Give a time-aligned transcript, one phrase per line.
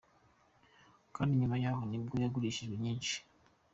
[1.15, 3.15] Kandi nyuma yaho nibwo hagurishijwe nyinshi.